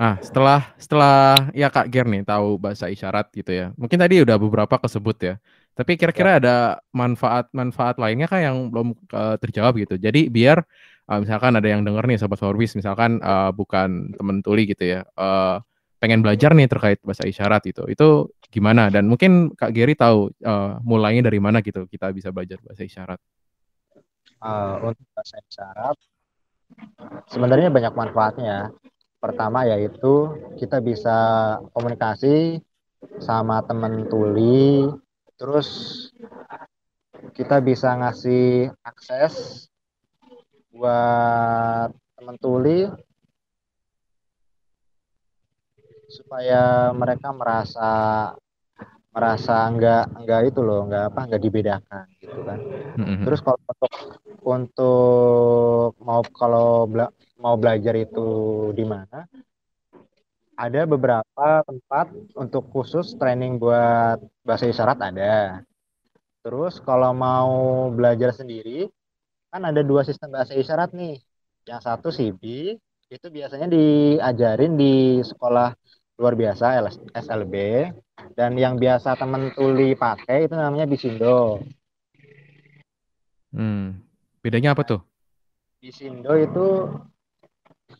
Ah, 0.00 0.16
setelah 0.24 0.72
setelah 0.80 1.52
ya 1.52 1.68
Kak 1.68 1.92
Ger 1.92 2.08
nih 2.08 2.24
tahu 2.24 2.56
bahasa 2.56 2.88
isyarat 2.88 3.28
gitu 3.36 3.52
ya. 3.52 3.76
Mungkin 3.76 4.00
tadi 4.00 4.24
udah 4.24 4.40
beberapa 4.40 4.80
kesebut 4.80 5.20
ya. 5.20 5.34
Tapi 5.72 5.96
kira-kira 5.96 6.36
ya. 6.36 6.38
ada 6.38 6.56
manfaat-manfaat 6.92 7.96
lainnya 7.96 8.28
kah 8.28 8.40
yang 8.44 8.68
belum 8.68 8.92
uh, 9.12 9.36
terjawab 9.40 9.80
gitu. 9.80 9.96
Jadi 9.96 10.28
biar 10.28 10.60
uh, 11.08 11.18
misalkan 11.20 11.56
ada 11.56 11.64
yang 11.64 11.80
denger 11.80 12.04
nih 12.04 12.18
sobat 12.20 12.36
Forbis 12.36 12.76
misalkan 12.76 13.18
uh, 13.24 13.50
bukan 13.56 14.12
temen 14.12 14.44
tuli 14.44 14.68
gitu 14.68 14.84
ya. 14.84 15.00
Uh, 15.16 15.64
pengen 15.96 16.20
belajar 16.20 16.52
nih 16.52 16.68
terkait 16.68 17.00
bahasa 17.00 17.24
isyarat 17.24 17.64
itu. 17.64 17.88
Itu 17.88 18.36
gimana 18.52 18.92
dan 18.92 19.08
mungkin 19.08 19.56
Kak 19.56 19.72
Geri 19.72 19.96
tahu 19.96 20.28
uh, 20.44 20.76
mulainya 20.84 21.24
dari 21.24 21.40
mana 21.40 21.64
gitu 21.64 21.88
kita 21.88 22.12
bisa 22.12 22.28
belajar 22.28 22.60
bahasa 22.60 22.84
isyarat. 22.84 23.20
Uh, 24.42 24.92
untuk 24.92 25.06
bahasa 25.16 25.40
isyarat 25.40 25.96
sebenarnya 27.28 27.68
banyak 27.72 27.94
manfaatnya. 27.96 28.72
Pertama 29.22 29.62
yaitu 29.70 30.34
kita 30.58 30.82
bisa 30.82 31.16
komunikasi 31.70 32.58
sama 33.22 33.62
temen 33.62 34.10
tuli 34.10 34.90
terus 35.42 35.68
kita 37.34 37.58
bisa 37.58 37.98
ngasih 37.98 38.70
akses 38.86 39.66
buat 40.70 41.90
teman 42.14 42.38
tuli 42.38 42.86
supaya 46.06 46.94
mereka 46.94 47.34
merasa 47.34 47.90
merasa 49.10 49.66
enggak 49.66 50.14
enggak 50.14 50.40
itu 50.54 50.60
loh 50.62 50.86
enggak 50.86 51.10
apa 51.10 51.20
enggak 51.26 51.42
dibedakan 51.42 52.04
gitu 52.22 52.38
kan 52.46 52.58
Mm-hmm. 52.92 53.24
terus 53.24 53.40
kalau 53.40 53.56
untuk 53.56 53.92
untuk 54.44 55.90
mau 56.04 56.20
kalau 56.36 56.84
bela- 56.84 57.08
mau 57.40 57.56
belajar 57.56 57.96
itu 57.96 58.28
di 58.76 58.84
mana 58.84 59.24
ada 60.56 60.82
beberapa 60.84 61.48
tempat 61.64 62.12
untuk 62.36 62.68
khusus 62.70 63.16
training 63.16 63.56
buat 63.56 64.20
bahasa 64.44 64.68
isyarat 64.68 64.98
ada 65.00 65.64
terus 66.42 66.82
kalau 66.82 67.14
mau 67.14 67.88
belajar 67.94 68.34
sendiri 68.34 68.90
kan 69.52 69.62
ada 69.64 69.80
dua 69.80 70.02
sistem 70.04 70.34
bahasa 70.34 70.52
isyarat 70.56 70.92
nih 70.92 71.20
yang 71.68 71.80
satu 71.80 72.10
CB 72.10 72.74
itu 73.12 73.26
biasanya 73.28 73.68
diajarin 73.68 74.74
di 74.74 75.20
sekolah 75.20 75.76
luar 76.16 76.34
biasa 76.36 76.80
SLB 77.12 77.54
dan 78.32 78.56
yang 78.56 78.80
biasa 78.80 79.16
temen 79.16 79.52
tuli 79.52 79.92
pakai 79.92 80.48
itu 80.48 80.54
namanya 80.56 80.88
Bisindo. 80.88 81.60
Hmm. 83.52 84.00
Bedanya 84.40 84.72
apa 84.72 84.82
tuh? 84.88 85.00
Bisindo 85.82 86.32
itu 86.38 86.88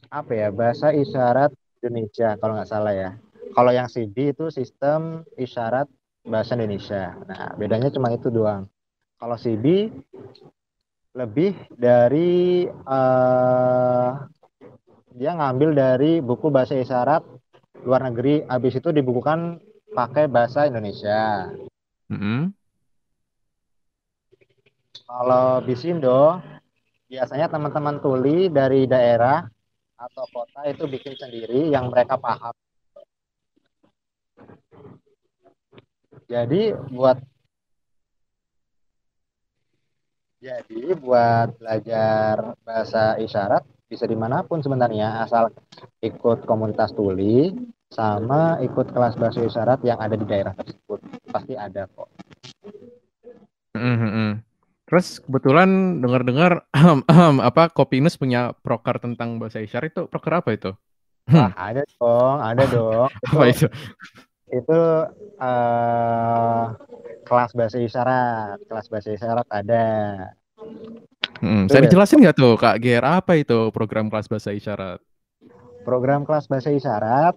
apa 0.08 0.32
ya 0.32 0.48
bahasa 0.48 0.96
isyarat 0.96 1.52
Indonesia 1.82 2.38
kalau 2.38 2.54
nggak 2.56 2.70
salah 2.70 2.94
ya. 2.94 3.10
Kalau 3.52 3.70
yang 3.74 3.90
CB 3.90 4.32
itu 4.32 4.48
sistem 4.48 5.26
isyarat 5.36 5.90
bahasa 6.24 6.54
Indonesia. 6.54 7.18
Nah 7.26 7.52
bedanya 7.58 7.90
cuma 7.90 8.14
itu 8.14 8.30
doang. 8.30 8.70
Kalau 9.18 9.36
CB 9.36 9.90
lebih 11.12 11.52
dari 11.74 12.64
eh, 12.70 14.10
dia 15.12 15.32
ngambil 15.36 15.70
dari 15.76 16.12
buku 16.24 16.48
bahasa 16.48 16.72
isyarat 16.78 17.20
luar 17.82 18.08
negeri, 18.08 18.46
habis 18.46 18.78
itu 18.78 18.94
dibukukan 18.94 19.60
pakai 19.92 20.30
bahasa 20.30 20.64
Indonesia. 20.70 21.50
Mm-mm. 22.08 22.54
Kalau 25.04 25.60
Bisindo, 25.60 26.40
biasanya 27.10 27.52
teman-teman 27.52 28.00
tuli 28.00 28.48
dari 28.48 28.88
daerah 28.88 29.44
atau 30.02 30.24
kota 30.34 30.66
itu 30.66 30.84
bikin 30.90 31.14
sendiri 31.14 31.70
yang 31.70 31.86
mereka 31.86 32.18
paham. 32.18 32.54
Jadi 36.26 36.74
buat 36.90 37.18
jadi 40.42 40.98
buat 40.98 41.54
belajar 41.54 42.58
bahasa 42.66 43.14
isyarat 43.22 43.62
bisa 43.86 44.08
di 44.10 44.18
mana 44.18 44.42
pun 44.42 44.58
sebenarnya 44.58 45.22
asal 45.22 45.54
ikut 46.02 46.42
komunitas 46.48 46.90
tuli 46.96 47.54
sama 47.92 48.58
ikut 48.64 48.90
kelas 48.90 49.14
bahasa 49.20 49.44
isyarat 49.44 49.84
yang 49.86 50.00
ada 50.02 50.18
di 50.18 50.26
daerah 50.26 50.56
tersebut 50.56 50.98
pasti 51.30 51.54
ada 51.54 51.86
kok. 51.86 52.08
Mm-mm. 53.76 54.51
Terus 54.92 55.24
kebetulan 55.24 55.68
dengar-dengar 56.04 56.68
apa 57.48 57.72
Kopinus 57.72 58.20
punya 58.20 58.52
proker 58.60 59.00
tentang 59.00 59.40
bahasa 59.40 59.64
isyarat 59.64 59.88
itu 59.88 60.02
proker 60.04 60.44
apa 60.44 60.52
itu? 60.52 60.70
Wah 61.32 61.48
ada 61.56 61.80
dong, 61.96 62.38
ada 62.42 62.64
dong. 62.68 63.08
Apa 63.32 63.44
itu? 63.48 63.66
itu 64.52 64.80
eh, 65.40 66.62
kelas 67.24 67.56
bahasa 67.56 67.78
isyarat 67.80 68.60
kelas 68.68 68.86
bahasa 68.92 69.08
isyarat 69.10 69.48
ada 69.48 69.84
Hmm, 71.40 71.66
Itu 71.66 71.74
saya 71.74 71.82
ya. 71.82 71.84
dijelasin 71.88 72.22
nggak 72.22 72.36
tuh 72.36 72.54
Kak 72.54 72.78
Ger 72.78 73.02
apa 73.02 73.34
itu 73.34 73.72
program 73.74 74.06
kelas 74.06 74.28
bahasa 74.28 74.52
isyarat? 74.52 75.00
program 75.82 76.22
kelas 76.22 76.46
bahasa 76.46 76.70
isyarat 76.70 77.34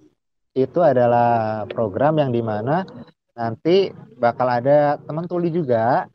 itu 0.54 0.78
adalah 0.78 1.64
program 1.66 2.22
yang 2.22 2.30
di 2.30 2.44
mana 2.44 2.86
nanti 3.34 3.90
bakal 4.16 4.46
ada 4.46 5.02
teman 5.02 5.26
tuli 5.26 5.50
juga 5.50 6.06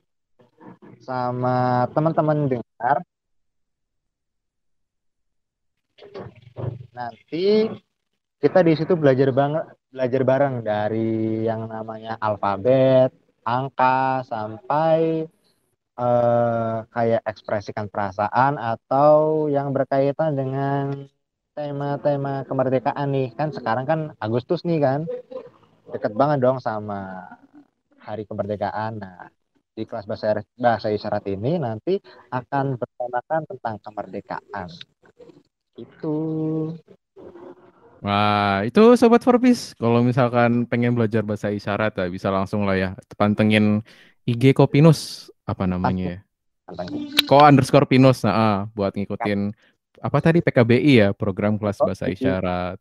sama 1.03 1.89
teman-teman 1.95 2.49
dengar. 2.49 2.97
Nanti 6.93 7.69
kita 8.41 8.65
di 8.65 8.73
situ 8.77 8.97
belajar 8.97 9.31
banget 9.33 9.65
belajar 9.91 10.23
bareng 10.23 10.55
dari 10.65 11.45
yang 11.45 11.67
namanya 11.67 12.17
alfabet 12.23 13.11
angka 13.45 14.23
sampai 14.25 15.27
eh, 15.99 16.77
kayak 16.89 17.23
ekspresikan 17.27 17.91
perasaan 17.91 18.57
atau 18.57 19.47
yang 19.53 19.75
berkaitan 19.75 20.39
dengan 20.39 21.09
tema-tema 21.53 22.47
kemerdekaan 22.49 23.09
nih. 23.13 23.29
Kan 23.37 23.53
sekarang 23.53 23.85
kan 23.85 24.01
Agustus 24.23 24.65
nih 24.65 24.81
kan. 24.81 25.01
Deket 25.91 26.15
banget 26.15 26.39
dong 26.41 26.63
sama 26.63 27.27
hari 27.99 28.25
kemerdekaan. 28.25 29.03
Nah 29.03 29.29
di 29.75 29.83
kelas 29.87 30.05
bahasa 30.05 30.43
bahasa 30.59 30.89
isyarat 30.91 31.25
ini 31.31 31.57
nanti 31.57 31.97
akan 32.31 32.77
bertemakan 32.77 33.43
tentang 33.47 33.77
kemerdekaan 33.83 34.69
itu 35.79 36.17
Wah, 38.01 38.65
itu 38.65 38.97
Sobat 38.97 39.21
Forbis. 39.21 39.77
Kalau 39.77 40.01
misalkan 40.01 40.65
pengen 40.65 40.97
belajar 40.97 41.21
bahasa 41.21 41.53
isyarat 41.53 41.93
ya 42.01 42.09
bisa 42.09 42.33
langsung 42.33 42.65
lah 42.65 42.73
ya. 42.73 42.89
Pantengin 43.13 43.85
IG 44.25 44.57
Kopinus 44.57 45.29
apa 45.45 45.69
namanya 45.69 46.17
ya? 46.17 46.19
Ko 47.29 47.45
underscore 47.45 47.85
Pinus, 47.85 48.25
nah, 48.25 48.33
ah, 48.33 48.57
buat 48.73 48.97
ngikutin 48.97 49.53
apa 50.01 50.19
tadi 50.23 50.41
PKBI 50.41 50.93
ya, 50.97 51.09
program 51.13 51.61
kelas 51.61 51.77
bahasa 51.83 52.09
iya. 52.09 52.15
isyarat. 52.17 52.79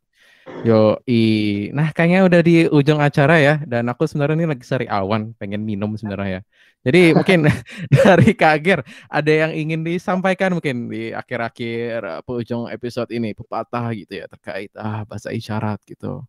Yo, 0.60 1.00
i. 1.08 1.20
Nah, 1.72 1.88
kayaknya 1.96 2.20
udah 2.28 2.40
di 2.44 2.68
ujung 2.68 3.00
acara 3.00 3.40
ya, 3.40 3.54
dan 3.64 3.88
aku 3.88 4.04
sebenarnya 4.04 4.44
ini 4.44 4.46
lagi 4.52 4.64
sari 4.68 4.84
awan, 4.84 5.32
pengen 5.40 5.64
minum 5.64 5.96
sebenarnya 5.96 6.38
ya. 6.38 6.42
Jadi 6.80 7.12
mungkin 7.16 7.44
dari 7.96 8.32
Kak 8.32 8.52
Ager 8.60 8.80
ada 9.08 9.32
yang 9.32 9.52
ingin 9.52 9.80
disampaikan 9.84 10.56
mungkin 10.56 10.88
di 10.88 11.12
akhir-akhir 11.12 12.24
eh, 12.24 12.32
ujung 12.40 12.68
episode 12.68 13.08
ini 13.12 13.36
pepatah 13.36 13.92
gitu 13.92 14.20
ya 14.20 14.26
terkait 14.28 14.72
ah 14.76 15.04
bahasa 15.04 15.32
isyarat 15.32 15.80
gitu. 15.84 16.24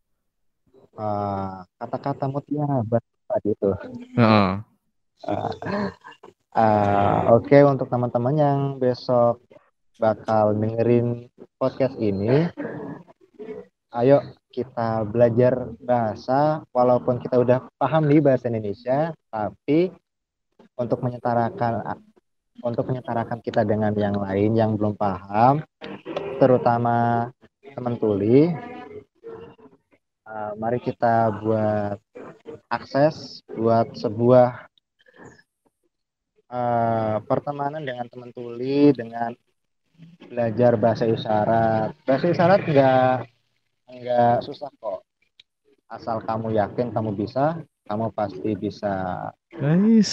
Ah, 0.95 1.63
kata-kata 1.79 2.27
mutiara 2.27 2.83
tadi 3.31 3.55
itu 3.55 3.69
Heeh. 4.19 4.51
Ah, 6.51 7.31
Oke, 7.31 7.63
untuk 7.63 7.87
teman-teman 7.87 8.35
yang 8.35 8.59
besok 8.75 9.39
bakal 9.95 10.51
dengerin 10.57 11.31
podcast 11.55 11.95
ini, 11.95 12.49
ayo 13.91 14.23
kita 14.51 15.03
belajar 15.03 15.75
bahasa, 15.79 16.63
walaupun 16.71 17.19
kita 17.19 17.39
udah 17.39 17.67
paham 17.75 18.07
nih 18.07 18.23
bahasa 18.23 18.47
Indonesia, 18.47 19.11
tapi 19.27 19.91
untuk 20.79 21.03
menyetarakan 21.03 21.99
untuk 22.63 22.87
menyetarakan 22.87 23.39
kita 23.43 23.63
dengan 23.67 23.91
yang 23.95 24.15
lain 24.15 24.51
yang 24.55 24.71
belum 24.79 24.95
paham, 24.95 25.63
terutama 26.39 27.27
teman 27.75 27.95
tuli, 27.99 28.51
ah, 30.27 30.55
mari 30.55 30.79
kita 30.79 31.31
buat 31.43 31.99
akses 32.71 33.43
buat 33.51 33.91
sebuah 33.95 34.71
eh, 36.51 37.17
pertemanan 37.27 37.83
dengan 37.83 38.07
teman 38.07 38.31
tuli 38.31 38.91
dengan 38.95 39.35
belajar 40.27 40.79
bahasa 40.79 41.07
isyarat. 41.07 41.91
Bahasa 42.07 42.25
isyarat 42.31 42.61
nggak 42.67 43.15
nggak 43.91 44.47
susah 44.47 44.71
kok. 44.79 45.03
Asal 45.91 46.23
kamu 46.23 46.55
yakin 46.55 46.95
kamu 46.95 47.11
bisa, 47.19 47.59
kamu 47.83 48.15
pasti 48.15 48.55
bisa 48.55 49.27
Guys. 49.51 50.11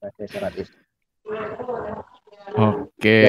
bahasa 0.00 0.20
isyarat 0.26 0.54
itu. 0.58 0.74
Oke. 2.58 3.20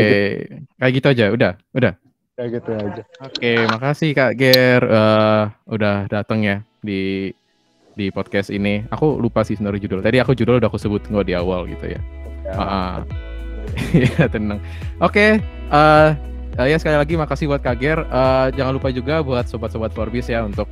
Kayak 0.82 0.94
gitu 0.98 1.08
aja, 1.14 1.26
udah, 1.30 1.54
udah. 1.78 1.94
Kayak 2.34 2.50
gitu 2.58 2.72
aja. 2.74 3.04
Oke, 3.22 3.52
makasih 3.70 4.10
Kak 4.18 4.34
Ger 4.34 4.82
eh, 4.82 5.44
udah 5.70 6.10
datang 6.10 6.42
ya 6.42 6.66
di 6.82 7.30
di 7.94 8.10
podcast 8.10 8.50
ini. 8.50 8.82
Aku 8.90 9.22
lupa 9.22 9.46
sih 9.46 9.54
sebenarnya 9.54 9.86
judul. 9.86 10.02
Tadi 10.02 10.18
aku 10.18 10.34
judul 10.34 10.58
udah 10.58 10.70
aku 10.72 10.82
sebut 10.82 11.06
nggak 11.06 11.28
di 11.28 11.34
awal 11.38 11.70
gitu 11.70 11.86
ya. 11.86 12.02
Ya. 12.48 12.54
Ah, 12.58 12.64
ah. 12.66 12.96
Iya 13.94 14.26
tenang. 14.26 14.60
Oke, 14.98 15.38
eh 15.70 16.10
eh, 16.58 16.68
ya 16.72 16.78
sekali 16.80 16.98
lagi 16.98 17.14
makasih 17.16 17.46
buat 17.52 17.62
Kak 17.64 17.78
Ger. 17.80 18.00
Eh, 18.04 18.48
jangan 18.58 18.74
lupa 18.76 18.90
juga 18.92 19.22
buat 19.22 19.46
sobat-sobat 19.48 19.96
Forbis 19.96 20.28
ya 20.28 20.44
untuk 20.44 20.68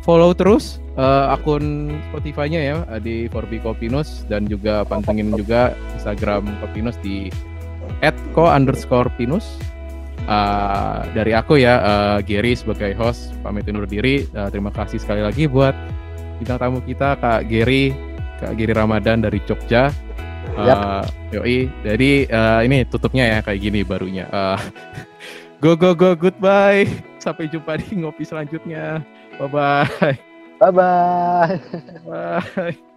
follow 0.00 0.32
terus 0.32 0.80
eh, 0.96 1.26
akun 1.34 1.94
Spotify-nya 2.10 2.60
ya 2.60 2.76
di 2.98 3.28
Forbi 3.28 3.60
Kopinus 3.60 4.24
dan 4.26 4.48
juga 4.48 4.82
pantengin 4.88 5.30
juga 5.34 5.76
Instagram 5.94 6.48
Kopinus 6.64 6.96
di 7.04 7.28
@ko 8.32 8.48
underscore 8.48 9.12
pinus. 9.18 9.60
Eh, 10.30 11.00
dari 11.16 11.32
aku 11.34 11.58
ya, 11.58 11.74
eh, 11.80 12.18
Gary 12.22 12.54
sebagai 12.54 12.94
host 12.94 13.34
pamit 13.42 13.66
undur 13.66 13.88
diri. 13.88 14.28
Eh, 14.30 14.48
terima 14.52 14.70
kasih 14.70 15.00
sekali 15.02 15.24
lagi 15.24 15.50
buat 15.50 15.74
bintang 16.38 16.60
tamu 16.60 16.78
kita 16.86 17.18
Kak 17.18 17.50
Gary, 17.50 17.90
Kak 18.38 18.54
Giri 18.54 18.70
Ramadan 18.70 19.24
dari 19.24 19.42
Jogja. 19.48 19.90
Eh, 20.58 20.66
Yap. 20.66 21.06
Yoi, 21.30 21.58
jadi 21.86 22.10
eh, 22.26 22.60
ini 22.66 22.82
tutupnya 22.88 23.24
ya 23.26 23.38
kayak 23.44 23.60
gini 23.62 23.80
barunya. 23.86 24.26
Eh, 24.30 24.58
Go 25.60 25.76
go 25.76 25.92
go 25.92 26.16
goodbye. 26.16 26.88
Sampai 27.20 27.44
jumpa 27.52 27.76
di 27.76 28.00
ngopi 28.00 28.24
selanjutnya. 28.24 29.04
Bye 29.36 29.48
bye. 29.52 30.16
Bye 30.56 30.72
bye. 30.72 31.60
Bye. 32.08 32.89